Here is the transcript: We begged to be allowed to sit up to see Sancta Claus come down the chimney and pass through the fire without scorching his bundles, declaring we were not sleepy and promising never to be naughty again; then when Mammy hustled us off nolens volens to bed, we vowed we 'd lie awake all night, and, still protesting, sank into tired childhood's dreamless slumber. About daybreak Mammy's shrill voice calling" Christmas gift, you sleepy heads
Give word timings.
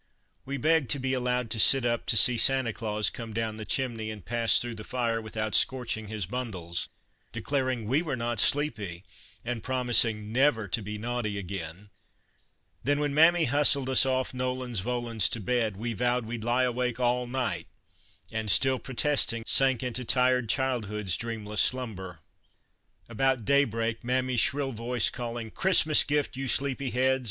We 0.45 0.57
begged 0.57 0.89
to 0.89 0.99
be 0.99 1.13
allowed 1.13 1.51
to 1.51 1.59
sit 1.59 1.85
up 1.85 2.07
to 2.07 2.17
see 2.17 2.35
Sancta 2.35 2.73
Claus 2.73 3.07
come 3.11 3.33
down 3.35 3.57
the 3.57 3.65
chimney 3.65 4.09
and 4.09 4.25
pass 4.25 4.57
through 4.57 4.73
the 4.73 4.83
fire 4.83 5.21
without 5.21 5.53
scorching 5.53 6.07
his 6.07 6.25
bundles, 6.25 6.89
declaring 7.31 7.85
we 7.85 8.01
were 8.01 8.15
not 8.15 8.39
sleepy 8.39 9.03
and 9.45 9.61
promising 9.61 10.31
never 10.31 10.67
to 10.67 10.81
be 10.81 10.97
naughty 10.97 11.37
again; 11.37 11.91
then 12.83 12.99
when 12.99 13.13
Mammy 13.13 13.43
hustled 13.45 13.91
us 13.91 14.03
off 14.03 14.33
nolens 14.33 14.79
volens 14.79 15.29
to 15.29 15.39
bed, 15.39 15.77
we 15.77 15.93
vowed 15.93 16.25
we 16.25 16.39
'd 16.39 16.43
lie 16.43 16.63
awake 16.63 16.99
all 16.99 17.27
night, 17.27 17.67
and, 18.31 18.49
still 18.49 18.79
protesting, 18.79 19.43
sank 19.45 19.83
into 19.83 20.03
tired 20.03 20.49
childhood's 20.49 21.15
dreamless 21.15 21.61
slumber. 21.61 22.21
About 23.07 23.45
daybreak 23.45 24.03
Mammy's 24.03 24.39
shrill 24.39 24.71
voice 24.71 25.11
calling" 25.11 25.51
Christmas 25.51 26.03
gift, 26.03 26.35
you 26.35 26.47
sleepy 26.47 26.89
heads 26.89 27.19